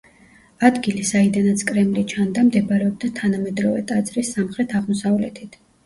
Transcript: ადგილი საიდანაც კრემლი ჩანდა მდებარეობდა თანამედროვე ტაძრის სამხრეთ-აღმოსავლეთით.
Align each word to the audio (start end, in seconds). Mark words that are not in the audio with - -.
ადგილი 0.69 1.03
საიდანაც 1.09 1.65
კრემლი 1.73 2.05
ჩანდა 2.15 2.47
მდებარეობდა 2.49 3.13
თანამედროვე 3.23 3.87
ტაძრის 3.95 4.37
სამხრეთ-აღმოსავლეთით. 4.39 5.65